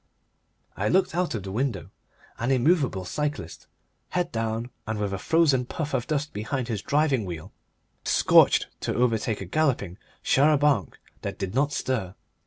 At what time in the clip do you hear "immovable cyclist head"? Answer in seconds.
2.49-4.31